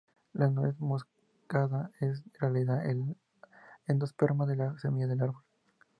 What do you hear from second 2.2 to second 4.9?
en realidad, el endosperma de la